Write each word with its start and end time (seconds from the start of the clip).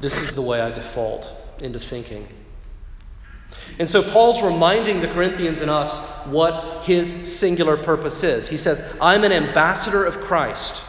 this 0.00 0.16
is 0.20 0.34
the 0.34 0.42
way 0.42 0.60
I 0.60 0.70
default 0.70 1.32
into 1.60 1.80
thinking. 1.80 2.28
And 3.78 3.88
so 3.88 4.02
Paul's 4.02 4.42
reminding 4.42 5.00
the 5.00 5.08
Corinthians 5.08 5.60
and 5.60 5.70
us 5.70 5.98
what 6.26 6.84
his 6.84 7.32
singular 7.32 7.76
purpose 7.76 8.22
is. 8.22 8.48
He 8.48 8.56
says, 8.56 8.96
I'm 9.00 9.24
an 9.24 9.32
ambassador 9.32 10.04
of 10.04 10.20
Christ. 10.20 10.82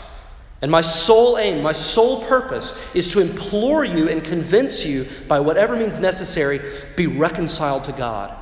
And 0.62 0.70
my 0.70 0.82
sole 0.82 1.38
aim, 1.38 1.64
my 1.64 1.72
sole 1.72 2.26
purpose 2.26 2.78
is 2.94 3.10
to 3.12 3.22
implore 3.22 3.86
you 3.86 4.10
and 4.10 4.24
convince 4.24 4.86
you, 4.86 5.08
by 5.28 5.40
whatever 5.40 5.76
means 5.76 6.00
necessary, 6.00 6.60
be 6.96 7.08
reconciled 7.08 7.86
to 7.86 7.92
God. 7.94 8.36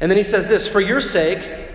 And 0.00 0.10
then 0.10 0.16
he 0.16 0.22
says 0.22 0.48
this 0.48 0.66
For 0.66 0.80
your 0.80 1.00
sake, 1.00 1.70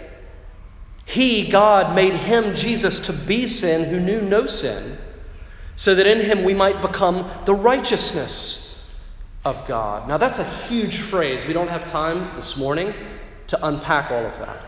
he, 1.06 1.48
God, 1.50 1.96
made 1.96 2.14
him, 2.14 2.54
Jesus, 2.54 3.00
to 3.02 3.14
be 3.14 3.48
sin 3.48 3.90
who 3.90 4.00
knew 4.00 4.22
no 4.22 4.46
sin, 4.46 4.98
so 5.80 5.96
that 5.96 6.06
in 6.06 6.20
him 6.20 6.44
we 6.44 6.54
might 6.54 6.82
become 6.82 7.26
the 7.46 7.56
righteousness 7.56 8.84
of 9.46 9.66
God. 9.66 10.10
Now, 10.10 10.18
that's 10.18 10.40
a 10.40 10.44
huge 10.44 10.98
phrase. 10.98 11.46
We 11.46 11.54
don't 11.54 11.70
have 11.70 11.86
time 11.86 12.36
this 12.36 12.58
morning 12.58 12.94
to 13.48 13.66
unpack 13.66 14.12
all 14.12 14.26
of 14.26 14.38
that. 14.40 14.62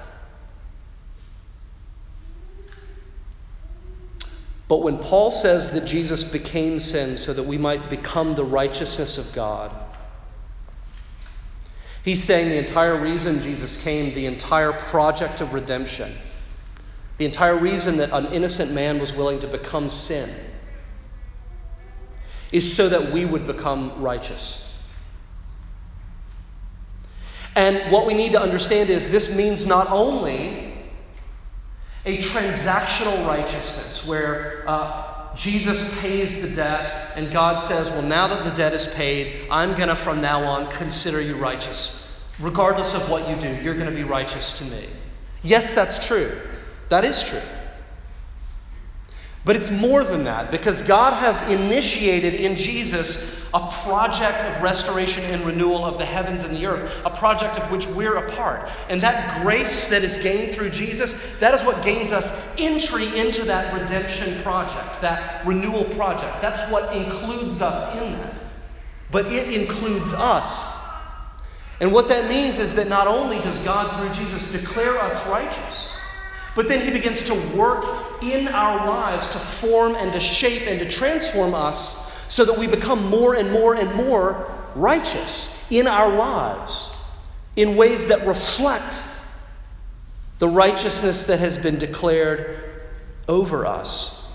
But 4.70 4.84
when 4.84 5.00
Paul 5.00 5.32
says 5.32 5.72
that 5.72 5.84
Jesus 5.84 6.24
became 6.24 6.80
sin 6.80 7.18
so 7.18 7.34
that 7.34 7.44
we 7.44 7.58
might 7.58 7.90
become 7.90 8.34
the 8.34 8.46
righteousness 8.46 9.18
of 9.18 9.34
God, 9.34 9.70
he's 12.06 12.24
saying 12.24 12.48
the 12.48 12.58
entire 12.58 12.98
reason 12.98 13.42
Jesus 13.42 13.76
came, 13.76 14.14
the 14.14 14.28
entire 14.28 14.72
project 14.72 15.42
of 15.42 15.52
redemption, 15.52 16.16
the 17.18 17.26
entire 17.26 17.58
reason 17.58 17.98
that 17.98 18.12
an 18.12 18.28
innocent 18.28 18.72
man 18.72 18.98
was 18.98 19.12
willing 19.12 19.42
to 19.42 19.48
become 19.48 19.90
sin, 19.90 20.34
is 22.52 22.76
so 22.76 22.90
that 22.90 23.12
we 23.12 23.26
would 23.26 23.48
become 23.48 24.02
righteous. 24.02 24.68
And 27.56 27.92
what 27.92 28.06
we 28.06 28.14
need 28.14 28.32
to 28.34 28.42
understand 28.42 28.90
is 28.90 29.10
this 29.10 29.30
means 29.30 29.66
not 29.66 29.90
only 29.90 30.74
a 32.06 32.18
transactional 32.20 33.26
righteousness 33.28 34.06
where 34.06 34.64
uh, 34.68 35.36
Jesus 35.36 35.84
pays 36.00 36.42
the 36.42 36.50
debt 36.50 37.12
and 37.16 37.32
God 37.32 37.62
says, 37.62 37.92
Well, 37.92 38.02
now 38.02 38.28
that 38.28 38.44
the 38.44 38.52
debt 38.52 38.74
is 38.74 38.88
paid, 38.88 39.48
I'm 39.52 39.74
going 39.74 39.90
to 39.90 39.96
from 39.96 40.22
now 40.22 40.44
on 40.44 40.70
consider 40.72 41.22
you 41.22 41.36
righteous. 41.36 42.08
Regardless 42.40 42.94
of 42.94 43.10
what 43.10 43.30
you 43.30 43.36
do, 43.36 43.54
you're 43.62 43.76
going 43.76 43.90
to 43.90 43.96
be 43.96 44.04
righteous 44.04 44.54
to 44.54 44.66
me. 44.66 44.90
Yes, 45.44 45.74
that's 45.74 46.06
true. 46.06 46.40
That 46.90 47.06
is 47.06 47.22
true. 47.22 47.42
But 49.44 49.56
it's 49.56 49.72
more 49.72 50.04
than 50.04 50.26
that 50.26 50.52
because 50.52 50.82
God 50.84 51.14
has 51.14 51.42
initiated 51.44 52.36
in 52.36 52.56
Jesus 52.56 53.18
a 53.54 53.72
project 53.84 54.40
of 54.44 54.62
restoration 54.62 55.24
and 55.24 55.44
renewal 55.46 55.84
of 55.84 55.98
the 55.98 56.06
heavens 56.06 56.44
and 56.44 56.56
the 56.56 56.66
earth, 56.68 56.92
a 57.04 57.10
project 57.10 57.58
of 57.58 57.70
which 57.72 57.88
we're 57.88 58.18
a 58.18 58.32
part. 58.32 58.70
And 58.88 59.02
that 59.02 59.42
grace 59.42 59.88
that 59.88 60.04
is 60.04 60.16
gained 60.18 60.54
through 60.54 60.70
Jesus, 60.70 61.16
that 61.40 61.54
is 61.54 61.64
what 61.64 61.84
gains 61.84 62.12
us 62.12 62.32
entry 62.58 63.18
into 63.18 63.44
that 63.46 63.74
redemption 63.74 64.42
project, 64.44 65.02
that 65.02 65.46
renewal 65.46 65.86
project. 65.86 66.40
That's 66.40 66.72
what 66.72 66.96
includes 66.96 67.62
us 67.62 67.96
in 67.96 68.14
that. 68.14 68.36
But 69.10 69.26
it 69.26 69.52
includes 69.52 70.14
us. 70.14 70.80
And 71.82 71.92
what 71.92 72.08
that 72.10 72.30
means 72.30 72.60
is 72.60 72.76
that 72.76 72.88
not 72.88 73.08
only 73.08 73.40
does 73.40 73.58
God, 73.60 73.98
through 73.98 74.24
Jesus, 74.24 74.52
declare 74.52 75.02
us 75.02 75.26
righteous, 75.26 75.91
but 76.56 76.68
then 76.68 76.82
he 76.82 76.92
begins 76.92 77.24
to 77.24 77.36
work 77.56 77.86
in 78.22 78.48
our 78.50 78.86
lives 78.88 79.28
to 79.30 79.40
form 79.40 79.96
and 79.96 80.12
to 80.14 80.20
shape 80.20 80.64
and 80.64 80.80
to 80.80 80.90
transform 80.90 81.54
us 81.54 81.98
so 82.28 82.46
that 82.46 82.58
we 82.58 82.68
become 82.68 83.06
more 83.10 83.36
and 83.36 83.52
more 83.52 83.76
and 83.76 83.94
more 83.96 84.50
righteous 84.76 85.66
in 85.72 85.88
our 85.88 86.14
lives 86.16 86.90
in 87.56 87.76
ways 87.76 88.08
that 88.08 88.26
reflect 88.26 89.02
the 90.40 90.48
righteousness 90.48 91.24
that 91.24 91.40
has 91.40 91.58
been 91.58 91.78
declared 91.78 92.84
over 93.28 93.66
us. 93.66 94.26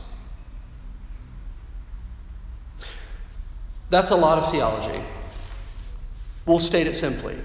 That's 3.91 4.11
a 4.11 4.17
lot 4.17 4.39
of 4.39 4.51
theology. 4.51 5.03
We'll 6.45 6.59
state 6.59 6.87
it 6.87 6.95
simply. 6.95 7.37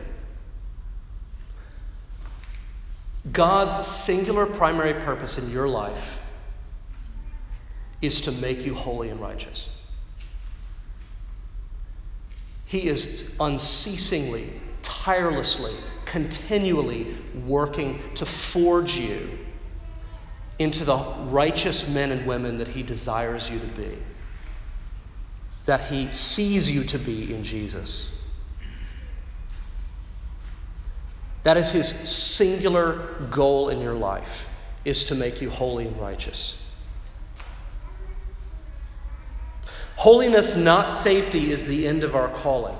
God's 3.31 3.85
singular 3.85 4.45
primary 4.45 4.93
purpose 4.93 5.37
in 5.37 5.49
your 5.51 5.67
life 5.67 6.21
is 8.01 8.21
to 8.21 8.31
make 8.31 8.65
you 8.65 8.73
holy 8.73 9.09
and 9.09 9.19
righteous. 9.21 9.69
He 12.65 12.87
is 12.87 13.31
unceasingly, 13.39 14.49
tirelessly, 14.81 15.75
continually 16.05 17.15
working 17.45 18.01
to 18.15 18.25
forge 18.25 18.95
you 18.95 19.37
into 20.57 20.85
the 20.85 20.97
righteous 20.97 21.87
men 21.87 22.11
and 22.11 22.25
women 22.25 22.57
that 22.57 22.69
He 22.69 22.83
desires 22.83 23.49
you 23.49 23.59
to 23.59 23.67
be, 23.67 23.97
that 25.65 25.89
He 25.89 26.11
sees 26.13 26.71
you 26.71 26.83
to 26.85 26.97
be 26.97 27.33
in 27.33 27.43
Jesus. 27.43 28.11
That 31.43 31.57
is 31.57 31.71
his 31.71 31.89
singular 31.89 33.15
goal 33.29 33.69
in 33.69 33.79
your 33.79 33.93
life 33.93 34.47
is 34.85 35.03
to 35.05 35.15
make 35.15 35.41
you 35.41 35.49
holy 35.49 35.87
and 35.87 35.99
righteous. 35.99 36.55
Holiness, 39.95 40.55
not 40.55 40.91
safety, 40.91 41.51
is 41.51 41.65
the 41.65 41.87
end 41.87 42.03
of 42.03 42.15
our 42.15 42.29
calling. 42.29 42.75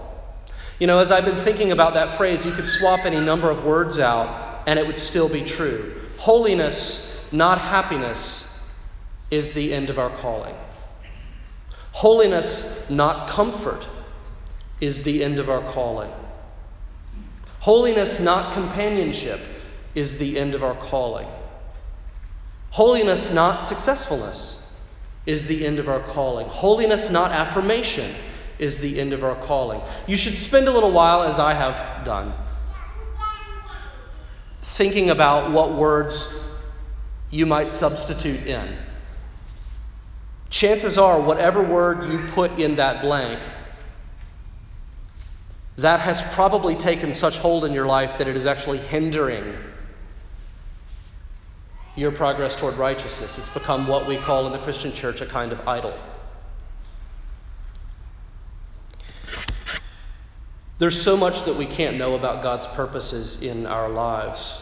You 0.80 0.88
know, 0.88 0.98
as 0.98 1.12
I've 1.12 1.26
been 1.26 1.38
thinking 1.38 1.72
about 1.72 1.94
that 1.94 2.18
phrase, 2.18 2.46
you 2.46 2.52
could 2.52 2.68
swap 2.68 3.06
any 3.06 3.20
number 3.20 3.52
of 3.52 3.64
words 3.64 4.00
out 4.00 4.64
and 4.66 4.80
it 4.80 4.86
would 4.86 4.98
still 4.98 5.30
be 5.30 5.44
true. 5.44 6.02
Holiness, 6.18 7.16
not 7.32 7.60
happiness, 7.60 8.48
is 9.30 9.54
the 9.54 9.74
end 9.74 9.90
of 9.90 10.00
our 10.00 10.10
calling. 10.18 10.56
Holiness, 11.94 12.66
not 12.90 13.30
comfort, 13.30 13.88
is 14.80 15.04
the 15.04 15.24
end 15.24 15.40
of 15.40 15.50
our 15.50 15.62
calling. 15.72 16.12
Holiness, 17.62 18.20
not 18.20 18.54
companionship, 18.54 19.40
is 19.94 20.18
the 20.18 20.40
end 20.40 20.56
of 20.56 20.64
our 20.64 20.74
calling. 20.74 21.28
Holiness, 22.72 23.30
not 23.32 23.64
successfulness, 23.64 24.58
is 25.28 25.46
the 25.46 25.68
end 25.68 25.78
of 25.78 25.88
our 25.88 26.00
calling. 26.00 26.48
Holiness, 26.48 27.12
not 27.12 27.32
affirmation, 27.32 28.16
is 28.58 28.80
the 28.80 29.00
end 29.00 29.14
of 29.14 29.24
our 29.24 29.36
calling. 29.46 29.80
You 30.08 30.18
should 30.18 30.36
spend 30.36 30.68
a 30.68 30.72
little 30.72 30.92
while, 30.92 31.22
as 31.22 31.38
I 31.38 31.54
have 31.54 32.04
done, 32.04 32.34
thinking 34.64 35.12
about 35.12 35.52
what 35.52 35.76
words 35.76 36.34
you 37.30 37.46
might 37.46 37.72
substitute 37.72 38.48
in. 38.48 38.76
Chances 40.50 40.98
are, 40.98 41.22
whatever 41.22 41.62
word 41.62 42.12
you 42.12 42.28
put 42.32 42.60
in 42.60 42.78
that 42.78 43.04
blank 43.04 43.40
that 45.78 46.00
has 46.02 46.24
probably 46.24 46.76
taken 46.76 47.14
such 47.14 47.38
hold 47.38 47.66
in 47.66 47.74
your 47.74 47.86
life 47.86 48.18
that 48.18 48.28
it 48.28 48.36
is 48.36 48.46
actually 48.46 48.78
hindering 48.78 49.56
your 51.96 52.12
progress 52.12 52.56
toward 52.56 52.78
righteousness. 52.78 53.38
It's 53.38 53.50
become 53.50 53.88
what 53.88 54.08
we 54.08 54.18
call 54.18 54.46
in 54.46 54.52
the 54.52 54.60
Christian 54.60 54.94
church 54.94 55.22
a 55.22 55.26
kind 55.26 55.52
of 55.52 55.68
idol. 55.68 55.94
There's 60.78 61.00
so 61.00 61.16
much 61.16 61.46
that 61.46 61.56
we 61.56 61.68
can't 61.68 61.98
know 61.98 62.16
about 62.16 62.42
God's 62.42 62.66
purposes 62.66 63.42
in 63.42 63.68
our 63.68 63.88
lives. 63.88 64.60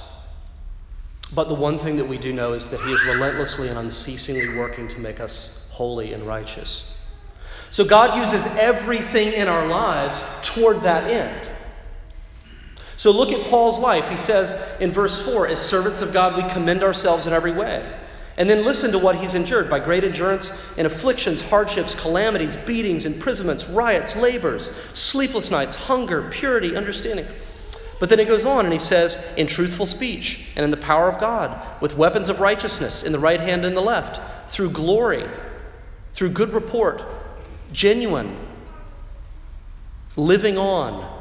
But 1.34 1.48
the 1.48 1.54
one 1.54 1.78
thing 1.78 1.96
that 1.98 2.06
we 2.06 2.18
do 2.18 2.34
know 2.34 2.54
is 2.54 2.68
that 2.68 2.82
He 2.82 2.92
is 2.92 3.04
relentlessly 3.06 3.70
and 3.70 3.78
unceasingly 3.78 4.58
working 4.58 4.88
to 4.90 5.00
make 5.00 5.20
us 5.20 5.58
holy 5.70 6.14
and 6.14 6.28
righteous. 6.28 6.84
So 7.72 7.86
God 7.86 8.18
uses 8.18 8.46
everything 8.58 9.34
in 9.34 9.48
our 9.48 9.68
lives 9.68 10.24
toward 10.42 10.82
that 10.84 11.10
end. 11.10 11.48
So 12.98 13.12
look 13.12 13.32
at 13.32 13.48
Paul's 13.48 13.80
life. 13.80 14.10
He 14.10 14.18
says 14.18 14.60
in 14.82 14.92
verse 14.92 15.22
4 15.22 15.48
As 15.48 15.60
servants 15.60 16.02
of 16.02 16.12
God, 16.12 16.36
we 16.36 16.50
commend 16.52 16.84
ourselves 16.84 17.28
in 17.28 17.34
every 17.34 17.52
way. 17.52 17.98
And 18.38 18.50
then 18.50 18.64
listen 18.64 18.92
to 18.94 19.00
what 19.00 19.18
he's 19.18 19.36
endured 19.36 19.70
by 19.70 19.80
great 19.80 20.04
endurance 20.04 20.66
in 20.78 20.86
afflictions, 20.86 21.42
hardships, 21.42 21.94
calamities, 21.94 22.56
beatings, 22.56 23.06
imprisonments, 23.06 23.68
riots, 23.68 24.16
labors, 24.16 24.72
sleepless 24.94 25.52
nights, 25.52 25.76
hunger, 25.76 26.30
purity, 26.30 26.76
understanding. 26.76 27.28
But 28.00 28.08
then 28.10 28.20
he 28.20 28.26
goes 28.26 28.46
on 28.46 28.66
and 28.66 28.74
he 28.74 28.80
says, 28.80 29.18
In 29.38 29.46
truthful 29.46 29.86
speech 29.86 30.48
and 30.56 30.64
in 30.64 30.72
the 30.72 30.78
power 30.78 31.10
of 31.10 31.20
God, 31.20 31.82
with 31.82 31.98
weapons 31.98 32.30
of 32.30 32.40
righteousness 32.40 33.04
in 33.04 33.12
the 33.12 33.20
right 33.20 33.42
hand 33.42 33.66
and 33.66 33.76
the 33.76 33.82
left, 33.82 34.52
through 34.52 34.72
glory, 34.72 35.26
through 36.14 36.32
good 36.32 36.54
report 36.54 37.04
genuine, 37.72 38.36
living 40.16 40.58
on. 40.58 41.18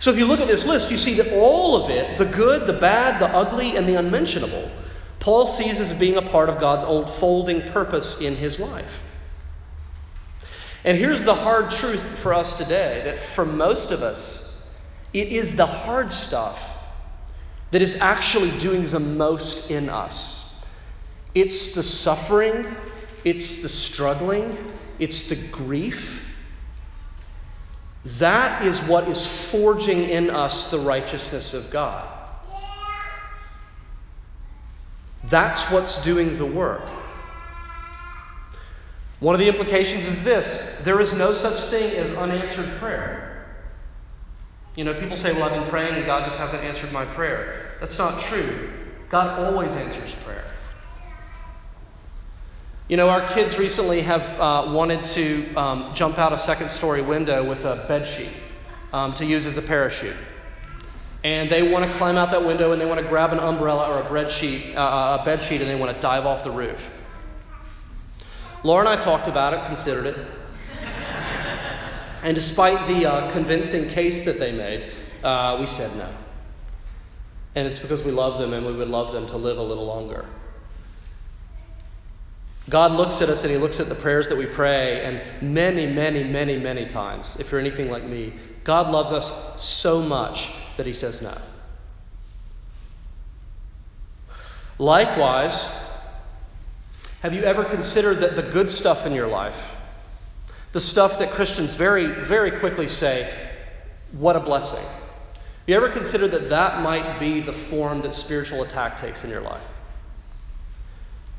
So 0.00 0.10
if 0.10 0.18
you 0.18 0.26
look 0.26 0.40
at 0.40 0.48
this 0.48 0.64
list, 0.64 0.90
you 0.90 0.98
see 0.98 1.14
that 1.14 1.32
all 1.32 1.82
of 1.82 1.90
it, 1.90 2.18
the 2.18 2.24
good, 2.24 2.66
the 2.66 2.72
bad, 2.72 3.20
the 3.20 3.28
ugly, 3.28 3.76
and 3.76 3.88
the 3.88 3.96
unmentionable, 3.96 4.70
Paul 5.18 5.46
sees 5.46 5.80
as 5.80 5.92
being 5.92 6.16
a 6.16 6.22
part 6.22 6.48
of 6.48 6.60
God's 6.60 6.84
unfolding 6.84 7.62
purpose 7.72 8.20
in 8.20 8.36
his 8.36 8.60
life. 8.60 9.02
And 10.84 10.96
here's 10.96 11.24
the 11.24 11.34
hard 11.34 11.70
truth 11.70 12.02
for 12.20 12.32
us 12.32 12.54
today 12.54 13.02
that 13.04 13.18
for 13.18 13.44
most 13.44 13.90
of 13.90 14.02
us, 14.02 14.44
it 15.12 15.28
is 15.28 15.56
the 15.56 15.66
hard 15.66 16.12
stuff 16.12 16.70
that 17.72 17.82
is 17.82 17.96
actually 17.96 18.56
doing 18.58 18.88
the 18.88 19.00
most 19.00 19.70
in 19.70 19.88
us. 19.88 20.48
It's 21.34 21.74
the 21.74 21.82
suffering, 21.82 22.66
it's 23.24 23.56
the 23.56 23.68
struggling, 23.68 24.56
it's 24.98 25.28
the 25.28 25.36
grief. 25.48 26.24
That 28.04 28.64
is 28.64 28.80
what 28.82 29.08
is 29.08 29.26
forging 29.26 30.04
in 30.04 30.30
us 30.30 30.66
the 30.66 30.78
righteousness 30.78 31.52
of 31.52 31.70
God. 31.70 32.06
That's 35.24 35.70
what's 35.70 36.02
doing 36.02 36.38
the 36.38 36.46
work. 36.46 36.82
One 39.20 39.34
of 39.34 39.40
the 39.40 39.48
implications 39.48 40.06
is 40.06 40.22
this 40.22 40.64
there 40.84 41.00
is 41.00 41.12
no 41.14 41.34
such 41.34 41.58
thing 41.70 41.94
as 41.96 42.10
unanswered 42.12 42.68
prayer. 42.78 43.46
You 44.76 44.84
know, 44.84 44.94
people 44.94 45.16
say, 45.16 45.32
Well, 45.32 45.42
I've 45.42 45.60
been 45.60 45.68
praying 45.68 45.96
and 45.96 46.06
God 46.06 46.24
just 46.24 46.38
hasn't 46.38 46.62
answered 46.62 46.92
my 46.92 47.04
prayer. 47.04 47.76
That's 47.80 47.98
not 47.98 48.20
true. 48.20 48.72
God 49.08 49.40
always 49.40 49.74
answers 49.74 50.14
prayer. 50.14 50.44
You 52.88 52.96
know, 52.96 53.10
our 53.10 53.28
kids 53.28 53.58
recently 53.58 54.00
have 54.00 54.22
uh, 54.40 54.64
wanted 54.72 55.04
to 55.04 55.54
um, 55.56 55.94
jump 55.94 56.16
out 56.16 56.32
a 56.32 56.38
second 56.38 56.70
story 56.70 57.02
window 57.02 57.44
with 57.44 57.66
a 57.66 57.84
bed 57.86 58.06
sheet 58.06 58.32
um, 58.94 59.12
to 59.12 59.26
use 59.26 59.44
as 59.44 59.58
a 59.58 59.62
parachute. 59.62 60.16
And 61.22 61.50
they 61.50 61.62
want 61.62 61.90
to 61.90 61.94
climb 61.98 62.16
out 62.16 62.30
that 62.30 62.46
window 62.46 62.72
and 62.72 62.80
they 62.80 62.86
want 62.86 62.98
to 62.98 63.06
grab 63.06 63.34
an 63.34 63.40
umbrella 63.40 63.90
or 63.90 64.00
a 64.00 64.10
bed 64.10 64.30
sheet, 64.30 64.74
uh, 64.74 64.80
uh, 64.80 65.18
a 65.20 65.24
bed 65.26 65.42
sheet 65.42 65.60
and 65.60 65.68
they 65.68 65.74
want 65.74 65.92
to 65.92 66.00
dive 66.00 66.24
off 66.24 66.42
the 66.42 66.50
roof. 66.50 66.90
Laura 68.64 68.86
and 68.86 68.88
I 68.88 68.96
talked 68.96 69.28
about 69.28 69.52
it, 69.52 69.66
considered 69.66 70.06
it. 70.06 70.26
and 72.22 72.34
despite 72.34 72.88
the 72.88 73.04
uh, 73.04 73.30
convincing 73.32 73.90
case 73.90 74.22
that 74.22 74.38
they 74.38 74.50
made, 74.50 74.92
uh, 75.22 75.58
we 75.60 75.66
said 75.66 75.94
no. 75.94 76.08
And 77.54 77.68
it's 77.68 77.78
because 77.78 78.02
we 78.02 78.12
love 78.12 78.38
them 78.38 78.54
and 78.54 78.64
we 78.64 78.72
would 78.72 78.88
love 78.88 79.12
them 79.12 79.26
to 79.26 79.36
live 79.36 79.58
a 79.58 79.62
little 79.62 79.84
longer. 79.84 80.24
God 82.68 82.92
looks 82.92 83.20
at 83.22 83.30
us 83.30 83.44
and 83.44 83.52
He 83.52 83.58
looks 83.58 83.80
at 83.80 83.88
the 83.88 83.94
prayers 83.94 84.28
that 84.28 84.36
we 84.36 84.46
pray, 84.46 85.02
and 85.02 85.20
many, 85.54 85.86
many, 85.86 86.24
many, 86.24 86.58
many 86.58 86.86
times, 86.86 87.36
if 87.40 87.50
you're 87.50 87.60
anything 87.60 87.90
like 87.90 88.04
me, 88.04 88.32
God 88.64 88.90
loves 88.90 89.10
us 89.10 89.32
so 89.60 90.02
much 90.02 90.50
that 90.76 90.86
He 90.86 90.92
says 90.92 91.22
no. 91.22 91.36
Likewise, 94.78 95.66
have 97.22 97.34
you 97.34 97.42
ever 97.42 97.64
considered 97.64 98.20
that 98.20 98.36
the 98.36 98.42
good 98.42 98.70
stuff 98.70 99.06
in 99.06 99.12
your 99.12 99.26
life, 99.26 99.72
the 100.72 100.80
stuff 100.80 101.18
that 101.18 101.32
Christians 101.32 101.74
very, 101.74 102.06
very 102.24 102.50
quickly 102.50 102.86
say, 102.86 103.50
what 104.12 104.36
a 104.36 104.40
blessing? 104.40 104.78
Have 104.78 105.68
you 105.68 105.74
ever 105.74 105.88
considered 105.88 106.30
that 106.30 106.48
that 106.50 106.82
might 106.82 107.18
be 107.18 107.40
the 107.40 107.52
form 107.52 108.02
that 108.02 108.14
spiritual 108.14 108.62
attack 108.62 108.96
takes 108.96 109.24
in 109.24 109.30
your 109.30 109.40
life? 109.40 109.64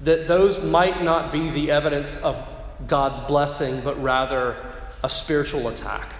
That 0.01 0.27
those 0.27 0.63
might 0.63 1.03
not 1.03 1.31
be 1.31 1.49
the 1.49 1.71
evidence 1.71 2.17
of 2.17 2.41
God's 2.87 3.19
blessing, 3.19 3.81
but 3.81 4.01
rather 4.01 4.55
a 5.03 5.09
spiritual 5.09 5.67
attack. 5.67 6.13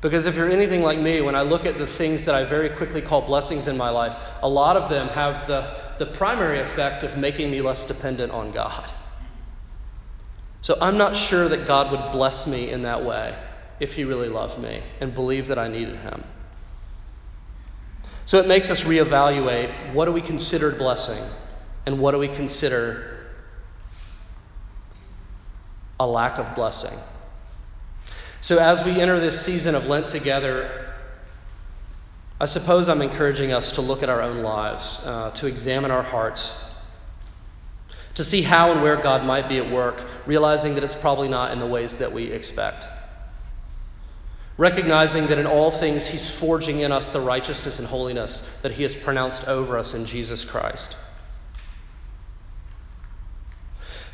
Because 0.00 0.26
if 0.26 0.36
you're 0.36 0.50
anything 0.50 0.82
like 0.82 0.98
me, 0.98 1.20
when 1.22 1.34
I 1.34 1.42
look 1.42 1.64
at 1.64 1.78
the 1.78 1.86
things 1.86 2.24
that 2.26 2.34
I 2.34 2.44
very 2.44 2.68
quickly 2.68 3.00
call 3.00 3.22
blessings 3.22 3.66
in 3.66 3.76
my 3.76 3.88
life, 3.88 4.16
a 4.42 4.48
lot 4.48 4.76
of 4.76 4.90
them 4.90 5.08
have 5.08 5.48
the, 5.48 5.74
the 5.98 6.06
primary 6.06 6.60
effect 6.60 7.02
of 7.02 7.16
making 7.16 7.50
me 7.50 7.62
less 7.62 7.86
dependent 7.86 8.30
on 8.30 8.50
God. 8.50 8.92
So 10.60 10.76
I'm 10.80 10.98
not 10.98 11.16
sure 11.16 11.48
that 11.48 11.66
God 11.66 11.90
would 11.90 12.12
bless 12.12 12.46
me 12.46 12.70
in 12.70 12.82
that 12.82 13.04
way 13.04 13.34
if 13.80 13.94
He 13.94 14.04
really 14.04 14.28
loved 14.28 14.58
me 14.58 14.82
and 15.00 15.14
believed 15.14 15.48
that 15.48 15.58
I 15.58 15.68
needed 15.68 15.96
Him. 15.96 16.22
So 18.26 18.38
it 18.38 18.46
makes 18.46 18.70
us 18.70 18.84
reevaluate 18.84 19.94
what 19.94 20.04
do 20.06 20.12
we 20.12 20.20
consider 20.20 20.70
blessing? 20.70 21.22
And 21.86 21.98
what 21.98 22.12
do 22.12 22.18
we 22.18 22.28
consider 22.28 23.26
a 26.00 26.06
lack 26.06 26.38
of 26.38 26.54
blessing? 26.54 26.98
So, 28.40 28.58
as 28.58 28.84
we 28.84 29.00
enter 29.00 29.18
this 29.18 29.40
season 29.40 29.74
of 29.74 29.86
Lent 29.86 30.08
together, 30.08 30.94
I 32.40 32.46
suppose 32.46 32.88
I'm 32.88 33.00
encouraging 33.00 33.52
us 33.52 33.72
to 33.72 33.80
look 33.80 34.02
at 34.02 34.08
our 34.08 34.20
own 34.20 34.42
lives, 34.42 34.98
uh, 35.04 35.30
to 35.32 35.46
examine 35.46 35.90
our 35.90 36.02
hearts, 36.02 36.62
to 38.14 38.24
see 38.24 38.42
how 38.42 38.70
and 38.70 38.82
where 38.82 38.96
God 38.96 39.24
might 39.24 39.48
be 39.48 39.58
at 39.58 39.70
work, 39.70 40.02
realizing 40.26 40.74
that 40.74 40.84
it's 40.84 40.94
probably 40.94 41.28
not 41.28 41.52
in 41.52 41.58
the 41.58 41.66
ways 41.66 41.96
that 41.98 42.12
we 42.12 42.24
expect. 42.24 42.86
Recognizing 44.56 45.26
that 45.28 45.38
in 45.38 45.46
all 45.46 45.70
things 45.70 46.06
He's 46.06 46.28
forging 46.28 46.80
in 46.80 46.92
us 46.92 47.08
the 47.08 47.20
righteousness 47.20 47.78
and 47.78 47.88
holiness 47.88 48.46
that 48.62 48.72
He 48.72 48.82
has 48.82 48.94
pronounced 48.94 49.48
over 49.48 49.78
us 49.78 49.94
in 49.94 50.04
Jesus 50.04 50.44
Christ. 50.44 50.96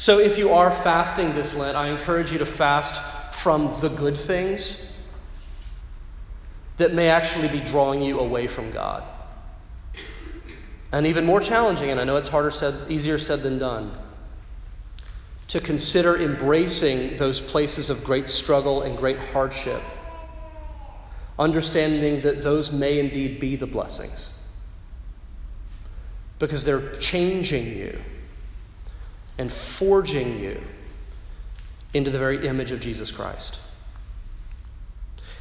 So, 0.01 0.19
if 0.19 0.39
you 0.39 0.55
are 0.55 0.71
fasting 0.71 1.35
this 1.35 1.55
Lent, 1.55 1.77
I 1.77 1.89
encourage 1.89 2.33
you 2.33 2.39
to 2.39 2.47
fast 2.47 3.03
from 3.35 3.79
the 3.83 3.91
good 3.91 4.17
things 4.17 4.83
that 6.79 6.95
may 6.95 7.11
actually 7.11 7.49
be 7.49 7.61
drawing 7.61 8.01
you 8.01 8.19
away 8.19 8.47
from 8.47 8.71
God. 8.71 9.05
And 10.91 11.07
even 11.07 11.27
more 11.27 11.39
challenging, 11.39 11.91
and 11.91 12.01
I 12.01 12.05
know 12.05 12.17
it's 12.17 12.29
harder 12.29 12.51
said, 12.51 12.91
easier 12.91 13.19
said 13.19 13.43
than 13.43 13.59
done, 13.59 13.93
to 15.49 15.61
consider 15.61 16.17
embracing 16.17 17.19
those 17.19 17.43
places 17.43 17.91
of 17.91 18.03
great 18.03 18.27
struggle 18.27 18.81
and 18.81 18.97
great 18.97 19.19
hardship, 19.19 19.83
understanding 21.39 22.23
that 22.23 22.41
those 22.41 22.73
may 22.73 23.01
indeed 23.01 23.39
be 23.39 23.55
the 23.55 23.67
blessings 23.67 24.31
because 26.39 26.65
they're 26.65 26.97
changing 27.01 27.67
you 27.77 28.01
and 29.41 29.51
forging 29.51 30.39
you 30.39 30.61
into 31.95 32.11
the 32.11 32.19
very 32.19 32.47
image 32.47 32.73
of 32.73 32.79
Jesus 32.79 33.11
Christ. 33.11 33.59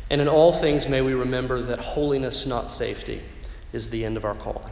And 0.10 0.22
in 0.22 0.30
all 0.30 0.54
things, 0.54 0.88
may 0.88 1.02
we 1.02 1.14
remember 1.14 1.62
that 1.64 1.80
holiness, 1.80 2.46
not 2.46 2.70
safety, 2.70 3.22
is 3.74 3.90
the 3.90 4.06
end 4.06 4.16
of 4.16 4.24
our 4.24 4.36
calling. 4.36 4.72